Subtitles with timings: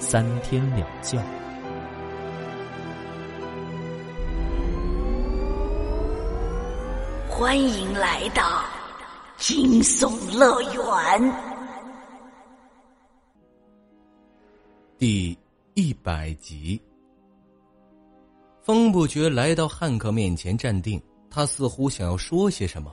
[0.00, 1.22] 三天两觉。
[7.28, 8.64] 欢迎来到
[9.36, 11.34] 惊悚乐园
[14.98, 15.38] 第
[15.74, 16.80] 一百集。
[18.62, 21.00] 风不觉来到汉克面前站定。
[21.28, 22.90] 他似乎想要说些什么，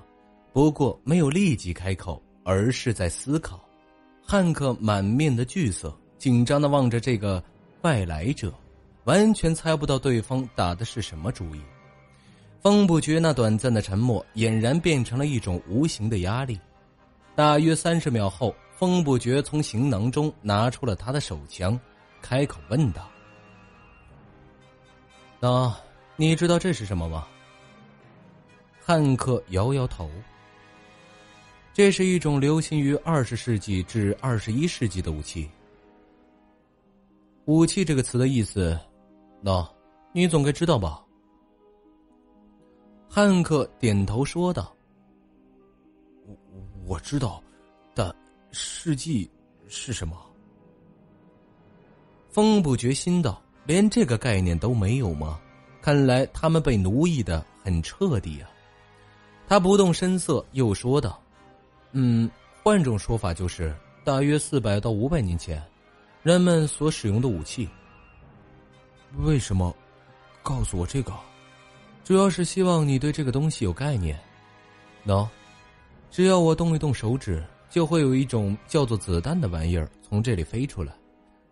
[0.54, 3.60] 不过没有立即开口，而是在思考。
[4.22, 7.44] 汉克满面的惧色，紧张的望着这个
[7.82, 8.54] 外来者，
[9.04, 11.62] 完全猜不到对方打的是什么主意。
[12.62, 16.60] 风不觉那短暂的沉默，俨然变成了一种无形的压力。
[17.36, 21.80] 大约三十秒后，风不觉从行囊中拿出了他的手枪，
[22.22, 23.08] 开口问道
[25.40, 25.74] ：“那
[26.16, 27.28] 你知道这是什么吗？”
[28.84, 30.10] 汉克摇摇头。
[31.74, 35.48] 这是一种流行于二十世纪至二十一世纪的武器。
[37.48, 38.78] 武器这个词的意思，
[39.42, 39.66] 那，
[40.12, 41.02] 你总该知道吧？
[43.10, 44.76] 汉克点头说道
[46.28, 46.36] ：“我
[46.86, 47.42] 我知道，
[47.96, 48.14] 但
[48.52, 49.32] 世纪
[49.70, 50.18] 是什么？”
[52.30, 55.40] 风不觉心道：“连这个概念都没有吗？
[55.82, 58.52] 看来他们被奴役的很彻底啊。”
[59.48, 61.18] 他不动声色，又说道
[61.94, 62.30] ：“嗯，
[62.62, 65.64] 换种说法就是，大约四百到五百年前，
[66.24, 67.68] 人们所使用的武器。
[69.20, 69.74] 为什么？
[70.44, 71.14] 告诉我这个，
[72.06, 74.18] 主要是希望你对这个东西有概念。
[75.06, 75.28] 喏，
[76.10, 80.94] 只要我动一动手指，就会有一种叫做子弹的玩意儿从这里飞出来，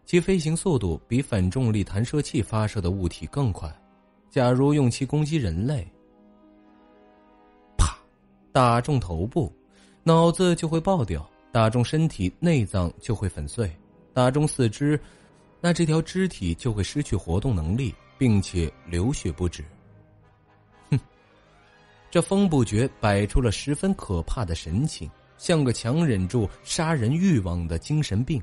[0.05, 3.69] 其飞行速度比反重力弹射器发射的物体更快。
[4.29, 5.85] 假如用其攻击人类。”
[7.77, 7.97] 啪
[8.53, 9.51] 打中头部，
[10.03, 13.67] 脑子就会爆掉；打中身体，内脏就会粉碎；
[14.15, 14.97] 打中四肢，
[15.59, 19.61] 那这条肢体就会失去活动能力，并且流血不止。
[20.89, 20.97] 哼，
[22.09, 28.41] 这风不觉摆出了十分可怕的神情，像个强忍住杀人欲望的精神病。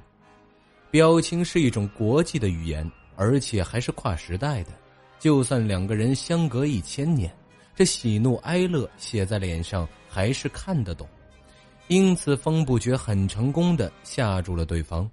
[0.91, 4.73] 表情是一种国际的语言，而且还是跨时代的。
[5.19, 7.35] 就算两个人相隔一千年。
[7.75, 11.09] 这喜怒哀乐写在脸上还是看得懂，
[11.89, 15.11] 因此风不觉很成功的吓住了对方。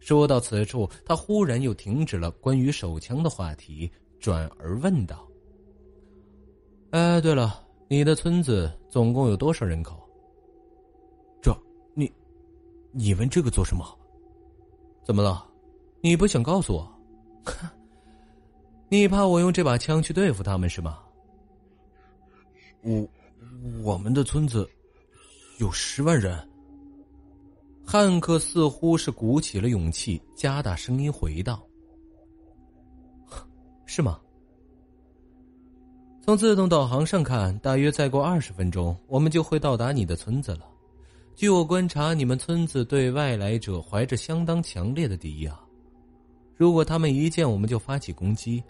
[0.00, 5.28] 说到此处，他忽然又停止了关于手枪的话题，转而问道
[6.90, 10.00] ：“哎，对了，你的村子总共有多少人口？”
[11.42, 11.56] 这，
[11.94, 12.10] 你，
[12.92, 13.84] 你问这个做什么？
[15.04, 15.46] 怎么了？
[16.00, 17.00] 你不想告诉我？
[18.88, 21.00] 你怕我用这把枪去对付他们是吗？
[22.82, 23.06] 我，
[23.82, 24.68] 我们的村子
[25.58, 26.48] 有十万人。
[27.90, 31.66] 汉克似乎是鼓起了勇气，加大声音回道
[33.86, 34.20] ：“是吗？
[36.20, 40.66] 从自动导航上看，大约再过二十分钟，我们就会到达你的村子了。
[41.34, 45.64] 据我观察，你们村子对外来者怀着相当强烈的敌意啊。
[46.56, 48.62] 如果他们一见我们就发起攻击，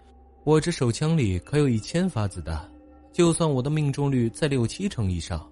[0.45, 2.65] 我这手枪里可有一千发子弹。”
[3.11, 5.45] 就算我的命中率在六七成以上，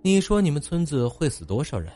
[0.00, 1.92] 你说你们村子会死多少人？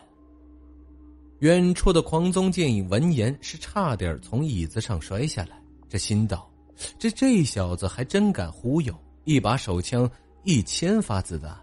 [1.40, 6.50] 远处的狂宗剑影闻言是差点从椅子上摔下来，这心道：
[6.98, 8.92] 这这小子还真敢忽悠！
[9.24, 10.10] 一把手枪，
[10.42, 11.56] 一千发子弹，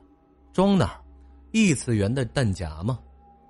[0.53, 1.02] 装哪儿？
[1.52, 3.00] 异次元的弹夹吗？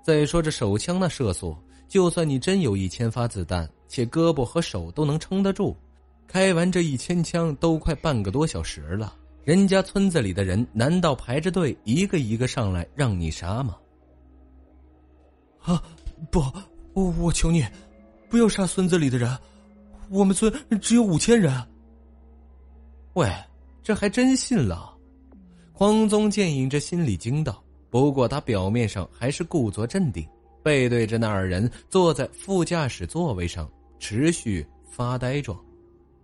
[0.02, 5.76] 再说这手枪那射速，就算你真有一千发子弹，且胳膊和手都能撑得住，
[6.26, 9.16] 开完这一千枪都快半个多小时了。
[9.44, 13.76] 人家村子里的人难道排着队一个一个上来让你杀吗？
[15.62, 15.82] 啊，
[16.30, 16.40] 不，
[16.94, 17.64] 我我求你，
[18.28, 19.36] 不要杀村子里的人，
[20.08, 21.52] 我们村只有五千人。
[23.14, 23.30] 喂，
[23.82, 24.96] 这还真信了？
[25.72, 30.26] 匡宗剑影这心里惊道，不过他表面上还是故作镇定，
[30.62, 35.58] 背对着那二人坐在副驾驶座位上，持续发呆状。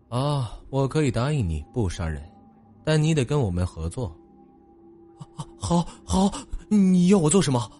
[0.09, 2.23] 啊，我可以答应你不杀人。
[2.85, 4.15] 但你得跟我们合作。
[5.56, 6.31] 好，好，
[6.69, 7.71] 你要我做什么？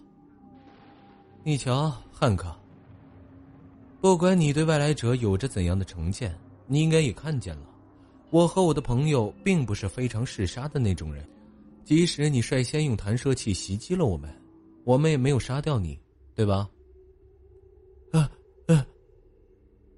[1.45, 2.55] 你瞧，汉克，
[3.99, 6.33] 不管你对外来者有着怎样的成见，
[6.67, 7.69] 你应该也看见了，
[8.29, 11.27] 我和我的朋友并不是非常嗜杀的那种人。
[11.83, 14.33] 即使你率先用弹射器袭击了我们，
[14.85, 15.99] 我们也没有杀掉你，
[16.33, 16.69] 对吧？
[18.13, 18.31] 啊，
[18.67, 18.81] 嗯。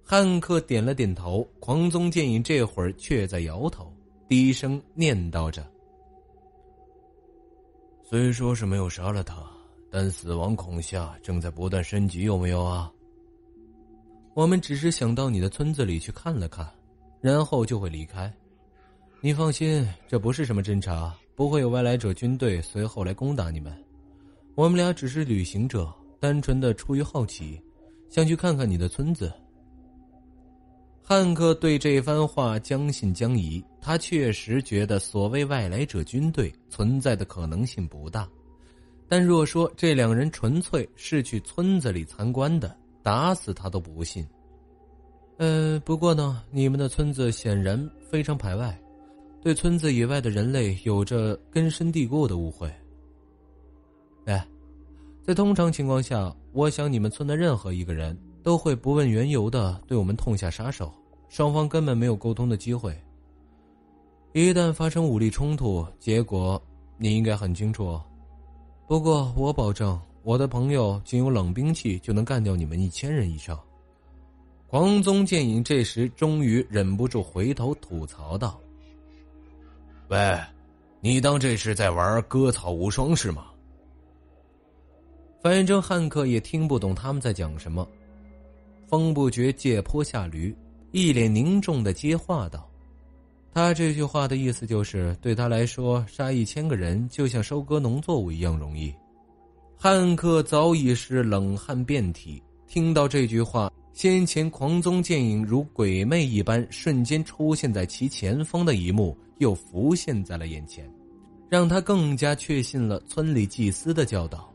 [0.04, 3.94] 汉克点了点头，狂宗剑影这会儿却在摇头，
[4.28, 5.64] 低声念叨着
[8.10, 9.36] ：“虽说是没有杀了他，
[9.96, 12.92] 但死亡恐吓正在不断升级，有没有啊？”
[14.36, 16.70] 我们只是想到你的村子里去看了看，
[17.22, 18.30] 然后就会离开。
[19.22, 23.74] 你放心，这不是什么侦查，不会有外来者军队随后来攻打你们。
[24.56, 25.90] 我们俩只是旅行者，
[26.20, 27.58] 单纯的出于好奇，
[28.10, 29.32] 想去看看你的村子。
[31.02, 38.28] 汉克对这番话将信将疑，他确实觉得所谓外来者军队存在的可能性不大，
[39.08, 42.76] 但若说这两人纯粹是去村子里参观的。
[43.06, 44.28] 打死他都不信。
[45.38, 48.76] 呃，不过呢，你们的村子显然非常排外，
[49.44, 52.68] 对村子以外的人类有着根深蒂固的误会。
[54.26, 54.44] 哎，
[55.22, 60.92] 在通常情况下，我想你们村的任何一个人都会不问缘由的对我们痛下杀手，
[61.30, 63.00] 双方根本没有沟通的机会。
[64.34, 66.60] 一旦发生武力冲突，结果
[66.98, 68.02] 你应该很清楚。
[68.88, 70.00] 不过我保证。
[70.26, 73.60] 我的朋友仅有冷兵器就能干掉你们一千人以上。
[74.66, 78.60] 黄宗剑影这时终于忍不住回头吐槽道
[80.10, 80.36] ：“喂，
[81.00, 83.46] 你当这是在玩割草无双是吗？”
[85.40, 87.88] 反正汉克也听不懂他们在讲什么。
[88.88, 90.56] 风不觉借坡下驴，
[90.92, 92.68] 一脸凝重的接话道
[93.56, 98.94] ：“他这句话的意思就是，对他来说，杀一千个人就像收割农作物一样容易。”
[99.80, 110.86] 汉克早已是冷汗遍体，听到这句话，先前狂宗剑影如鬼魅一般瞬间出现在其前方的一幕又浮现在了眼前，
[111.48, 114.54] 让他更加确信了村里祭司的教导：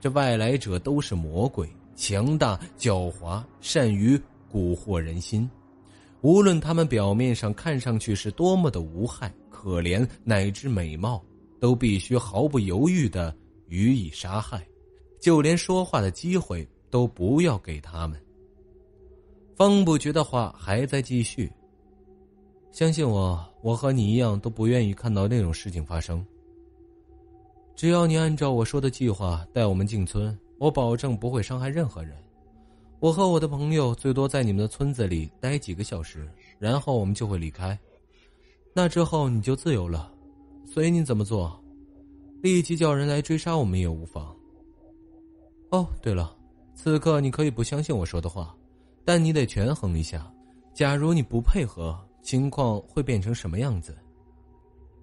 [0.00, 4.20] 这外来者都是魔鬼，强大、狡猾，善于
[4.52, 5.48] 蛊惑人心。
[6.22, 11.22] 无论他们表面上看上去是多么的无害、可怜乃至美貌，
[11.58, 13.34] 都必须毫不犹豫的。
[13.68, 14.66] 予以杀害，
[15.20, 18.20] 就连说话的机会都不要给他们。
[19.54, 21.48] 方不觉的话还在继续。
[22.72, 26.26] 相信我，我和你一样都不愿意看到那种事情发生。
[27.76, 32.16] 只要你按照我说的计划带我们进村，我保证不会伤害任何人。
[33.00, 37.78] 我和我的朋友最多在你们的村子里待几个小时，然后我们就会离开。
[38.74, 40.12] 那之后你就自由了，
[40.66, 41.58] 随你怎么做。
[42.42, 44.36] 立即叫人来追杀我们也无妨。
[45.70, 46.36] 哦，对了，
[46.74, 48.54] 此刻你可以不相信我说的话，
[49.02, 50.30] 但你得权衡一下，
[50.74, 53.96] 假如你不配合，情况会变成什么样子？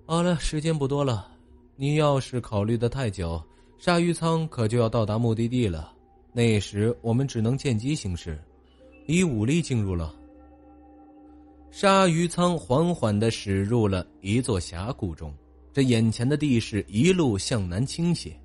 [0.06, 1.32] 好了，时间不多了，
[1.76, 3.42] 你要是考虑的太久，
[3.80, 5.94] 鲨鱼舱可就要到达目的地了，
[6.38, 8.40] 那时我们只能见机行事，
[9.08, 10.14] 以武力进入了。
[11.72, 15.34] 鲨鱼舱缓缓的驶入了一座峡谷中。
[15.74, 18.40] 这眼前的地势一路向南倾斜，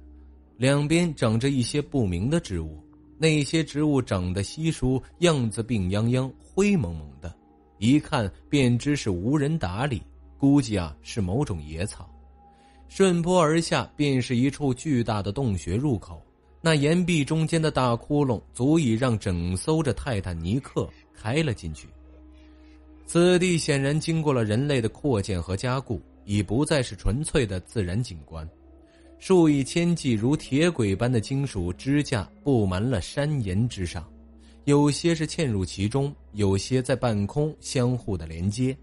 [0.56, 2.82] 两边长着一些不明的植物。
[3.18, 7.30] 那些植物长得稀疏，样子病殃殃、灰蒙蒙的，
[7.76, 10.00] 一看便知是无人打理，
[10.38, 12.10] 估计啊是某种野草。
[12.88, 16.22] 顺坡而下，便是一处巨大的洞穴入口。
[16.62, 21.88] 那岩壁中间的大窟窿，足以让整艘着泰坦尼克开了进去。
[23.04, 26.00] 此地显然经过了人类的扩建和加固。
[26.24, 28.48] 已不再是纯粹的自然景观，
[29.18, 34.08] 数以千计如铁轨般的金属支架布满了山岩之上，
[34.66, 38.76] 有些是嵌入其中，有些在半空相互的连接，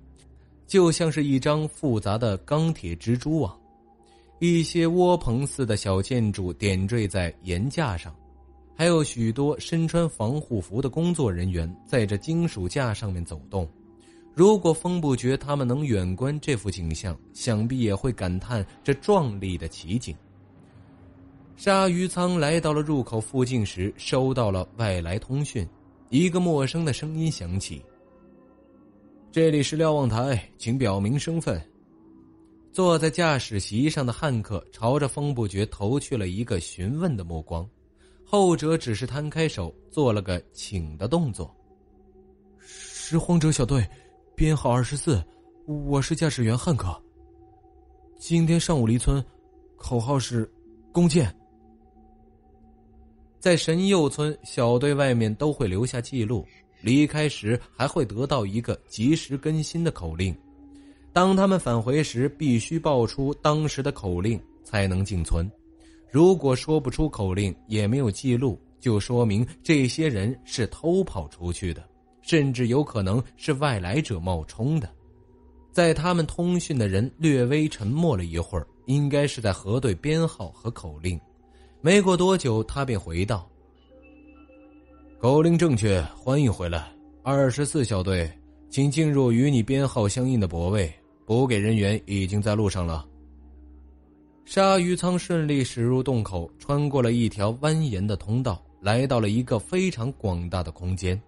[0.68, 3.58] 就像是一张复杂的钢铁蜘蛛网。
[4.40, 8.16] 一些窝棚似的小建筑点缀在岩架上，
[8.74, 13.68] 还有许多身穿防护服的工作人员在这金属架上面走动。
[14.34, 20.16] 如果风不觉他们能远观这幅景象，想必也会感叹这壮丽的奇景。
[21.58, 25.68] 鲨鱼舱来到了入口附近时，收到了外来通讯，
[26.10, 27.82] 一个陌生的声音响起
[29.30, 31.62] ：“这里是瞭望台，请表明身份。”
[32.72, 37.68] 坐在驾驶席上的汉克朝着风不觉投去了一个询问的目光，
[38.24, 41.54] 后者只是摊开手做了个请的动作
[42.60, 43.86] ：“拾荒者小队。”
[44.36, 45.22] 编号二十四，
[45.66, 46.98] 我是驾驶员汉克。
[48.18, 49.22] 今天上午离村，
[49.76, 50.50] 口号是
[50.94, 51.36] “弓箭”。
[53.38, 56.46] 在神佑村小队外面都会留下记录，
[56.82, 60.34] 离开时还会得到一个及时更新的口令。
[61.12, 65.50] 当他们返回时，必须报出当时的口令才能进村。
[66.12, 71.84] 如果说不出口令，也没有记录，就说明这些人是偷跑出去的，
[72.22, 74.90] 甚至有可能是外来者冒充的。
[75.72, 81.20] 在他们通讯的人略微沉默了一会儿，应该是在核对编号和口令。
[81.82, 83.48] 没过多久，他便回道
[85.22, 86.92] ：“口令正确，欢迎回来。
[87.22, 88.30] 二十四小队，
[88.70, 90.92] 请进入与你编号相应的泊位，
[91.30, 93.06] 补给人员已经在路上了。”
[94.46, 101.22] 鲨鱼舱顺利驶入洞口，穿过了一条蜿蜒的通道，来到了一个非常广大的空间。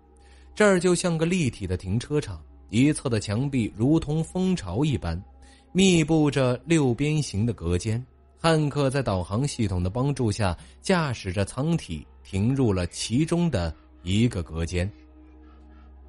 [0.56, 2.42] 这儿就像个立体的停车场，
[2.72, 5.24] 一侧的墙壁如同蜂巢一般，
[5.72, 8.04] 密布着六边形的隔间。
[8.40, 14.92] 汉克在导航系统的帮助下，驾驶着舱体停入了其中的一个隔间。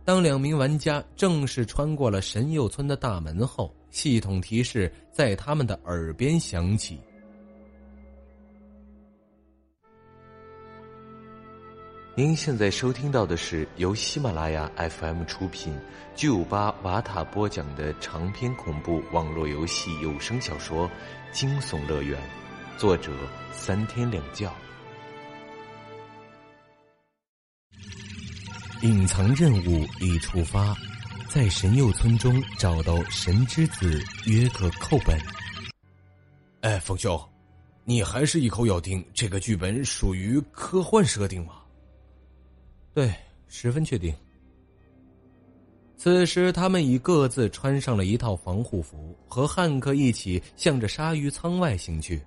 [0.03, 6.99] 当两名玩家正式穿过了神佑村的大门后，系统提示在他们的耳边响起。
[12.15, 15.75] 您现在收听到的是由喜马拉雅 FM 出品、
[16.15, 20.87] 巨五八瓦塔播讲的长篇恐怖网络游戏有声小说
[21.31, 22.21] 《惊悚乐园》，
[22.79, 23.13] 作者
[23.51, 24.51] 三天两觉。
[28.83, 30.77] 隐藏任务已触发，
[31.35, 35.19] 在神佑村中找到神之子约克寇本。
[36.61, 37.19] 哎，冯兄，
[37.87, 41.63] 你还是一口咬定这个剧本属于科幻设定吗？
[42.93, 43.11] 对，
[43.49, 44.15] 十分确定。
[45.97, 52.21] 此时，他们已各自穿上了一套防护服，和汉克一起向着鲨鱼舱外行去。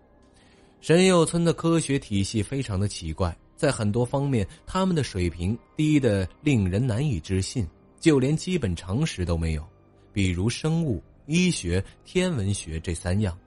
[0.82, 7.68] 神佑村的科学体系非常的奇怪，在很多方面，他们的水平低的令人难以置信，
[8.00, 9.66] 就连基本常识都没有，
[10.14, 13.38] 比如生物、医学、天文学这三样，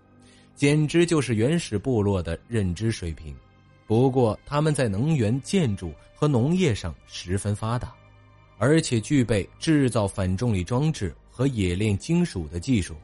[0.55, 3.35] 简直就是原始部落的认知水平。
[3.87, 7.95] 不过，他们在能源、建筑和农业上十分发达，
[8.59, 12.95] 而且具备制造反重力装置和冶炼金属的技术。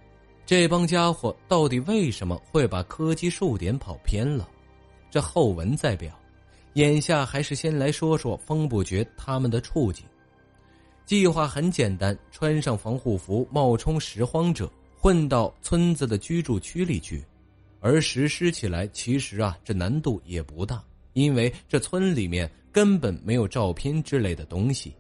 [0.45, 4.47] 这帮家伙到底为什么会把科技数点跑偏了？
[5.11, 6.13] 这后文再表。
[6.75, 10.05] 眼下还是先来说说风不绝他们的处境。
[11.07, 17.23] 计划很简单：穿上防护服，冒充拾荒者，混到村子的居住区里去。
[17.81, 20.83] 而实施起来，其实啊，这难度也不大，
[21.13, 24.95] 因为这村里面根本没有照片之类的东西。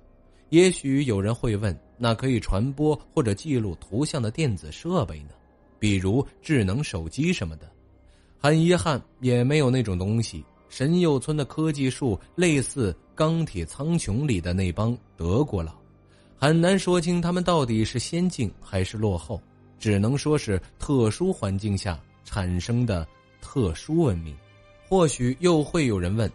[0.51, 5.31] 也许有人会问，那可以传播或者记录图像的电子设备呢？
[5.79, 7.67] 比如智能手机什么的。
[8.39, 10.45] 很遗憾，也没有那种东西。
[10.69, 15.73] 神佑村的科技树类似《钢铁苍穹》里的那帮德国佬，
[16.37, 19.41] 很难说清他们到底是先进还是落后，
[19.79, 21.99] 只能说是特殊环境下。
[22.26, 23.07] 产生的
[23.43, 24.35] 特殊文明，
[24.88, 26.29] 或许又会有人问：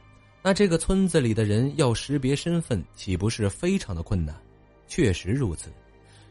[0.44, 4.36] 那这个村子里的人要识别身份，岂不是非常的困难？
[4.88, 5.72] 确实如此，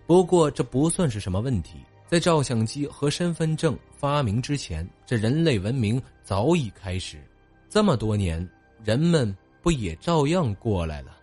[0.07, 1.79] 不过这不算是什么问题。
[2.07, 7.19] 在照相机和身份证发明之前，这人类文明早已开始。
[7.69, 8.49] 这么多年，
[8.85, 11.18] 人们不也照样过来了？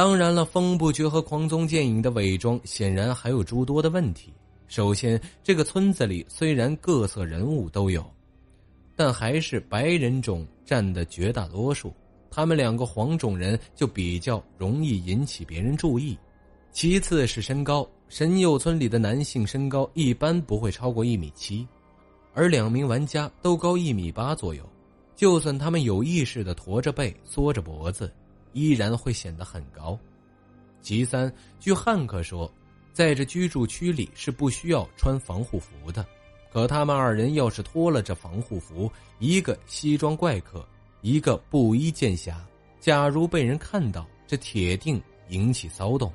[0.00, 4.32] 当然了，风不绝和狂宗剑影的伪装显然还有诸多的问题。
[4.66, 8.02] 首先，这个村子里虽然各色人物都有，
[8.96, 11.92] 但还是白人种占的绝大多数。
[12.30, 16.18] 他们两个黄种人就比较容易引起别人注意。
[16.72, 21.68] 其次是身高，神佑村里的男性身高一般不会超过一米七，
[22.32, 24.66] 而两名玩家都高一米八左右。
[25.14, 28.10] 就算他们有意识的驼着背、缩着脖子，
[28.52, 29.98] 依然会显得很高。
[30.80, 32.50] 其三，据汉克说。
[32.92, 36.04] 在这居住区里是不需要穿防护服的，
[36.52, 38.90] 可他们二人要是脱了这防护服，
[39.20, 40.66] 一个西装怪客，
[41.00, 42.44] 一个布衣剑侠，
[42.80, 46.12] 假如被人看到，这铁定引起骚动。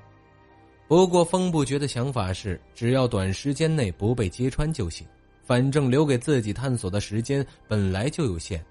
[0.85, 5.07] 不过风不绝的想法是，只要短时间内不被揭穿就行，
[5.43, 8.63] 反正留给自己探索的时间本来就有限。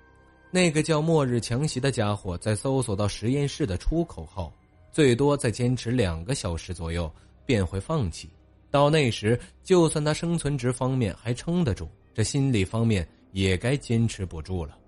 [0.55, 4.53] 那个叫末日强袭的家伙，在搜索到实验室的出口后，
[4.93, 7.13] 最多再坚持两个小时左右。
[7.45, 8.31] 便会放弃，
[8.71, 14.79] 到那时，就算他生存值方面还撑得住，这心理方面也该坚持不住了。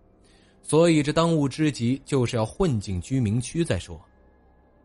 [0.62, 4.00] 所以，这当务之急就是要混进居民区再说。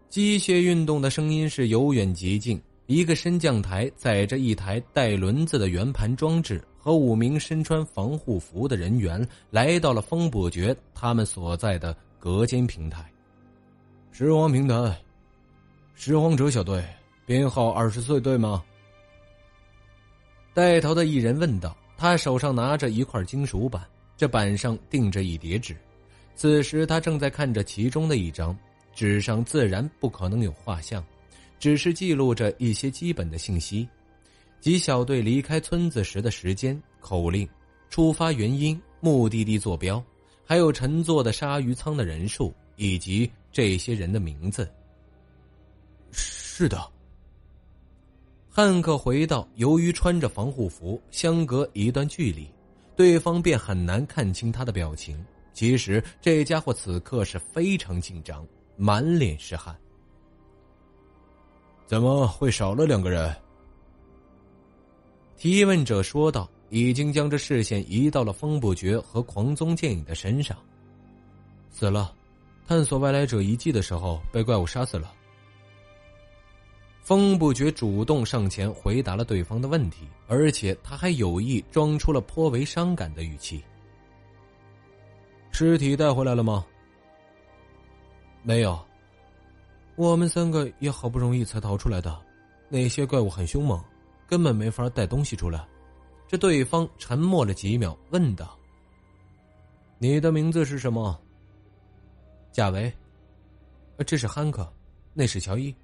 [0.09, 2.59] 机械运动的声音是由远及近，
[2.91, 13.09] 一个升降台载着一台带轮子的圆盘装置和五名身穿防护服的人员，来到了风伯爵他们所在的隔间平台。
[14.11, 15.01] 拾荒平台，
[15.95, 16.83] 拾荒者小队，
[17.25, 18.61] 编号二十四，对吗？
[20.53, 21.73] 带头的一人问道。
[21.95, 23.81] 他手上拿着一块金属板，
[24.17, 25.77] 这板上钉着一叠纸。
[26.35, 28.57] 此时他正在看着其中的一张
[28.93, 31.01] 纸上，自然不可能有画像，
[31.61, 33.87] 只是记录着一些基本的信息，
[34.59, 37.47] 即小队离开村子时的时间、口令、
[37.87, 40.03] 出发原因、目的地坐标，
[40.43, 44.67] 还有乘坐的鲨鱼舱的人数以及这些人的名字。
[46.09, 46.81] 是的。
[48.49, 52.49] 汉克回到：“由于穿着防护服，相隔一段距离，
[52.95, 55.23] 对方便很难看清他的表情。
[55.53, 58.43] 其实这家伙此刻是非常紧张，
[58.75, 59.77] 满脸是汗。
[61.91, 63.35] 怎么会少了两个人？”
[65.35, 70.57] 提问者说道：“已经将这视线移到了风不绝和狂宗剑影的身上。
[71.69, 72.15] 死了，
[72.65, 75.11] 探索外来者遗迹的时候被怪物杀死了。”
[77.03, 83.61] 风不觉主动上前回答了对方的问题，而且他还有意装出了颇为伤感的语气。
[85.51, 86.65] 尸体带回来了吗？
[88.43, 88.79] 没有，
[89.95, 92.17] 我们三个也好不容易才逃出来的。
[92.69, 93.83] 那些怪物很凶猛，
[94.27, 95.67] 根本没法带东西出来。
[96.27, 98.57] 这对方沉默了几秒，问道
[99.99, 101.19] ：“你的名字是什么？”
[102.51, 102.91] 贾维。
[104.07, 104.67] 这是汉克，
[105.13, 105.75] 那是乔伊。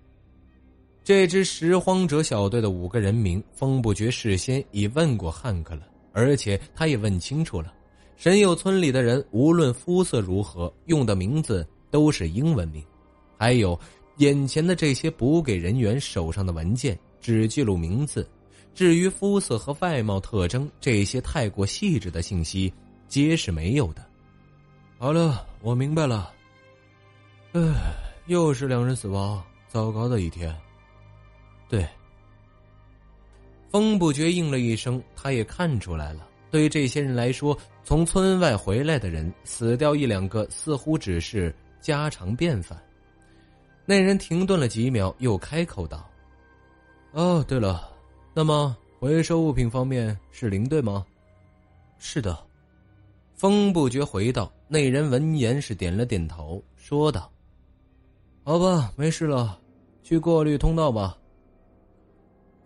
[1.04, 5.84] 这支拾荒者小队的五个人名，风不觉事先已问过汉克了，
[6.14, 7.74] 而且他也问清楚了。
[8.16, 12.84] 神佑村里的人，无论肤色如何，用的名字都是英文名。
[13.38, 13.80] 还有
[14.18, 18.28] 眼前的这些补给人员手上的文件，只记录名字，
[18.74, 22.74] 至于肤色和外貌特征这些太过细致的信息，
[23.08, 24.06] 皆是没有的。
[24.98, 26.34] 好了，我明白了。
[27.54, 27.62] 唉，
[28.26, 30.54] 又是两人死亡，糟糕的一天。
[31.70, 31.88] 对，
[33.70, 36.28] 风不觉应了一声，他也看出来了。
[36.50, 42.82] 对于这些人来说，从村外回来的人死掉一两个，似乎只是家常便饭。
[43.90, 46.06] 那人停顿了几秒，又开口道
[47.14, 47.90] ：“哦，对了，
[48.34, 51.06] 那么回收物品方面是零对吗
[51.98, 52.38] ？”“是的。”
[53.34, 54.52] 风不觉回道。
[54.68, 57.32] 那人闻言是点了点头，说道
[58.44, 59.58] ：“好吧，没事了，
[60.04, 61.18] 去过滤通道吧。”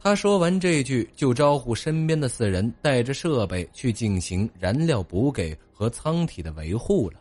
[0.01, 7.20] 他说完这句，就招呼身边的四人带着设备去进行燃料补给和舱体的维护了。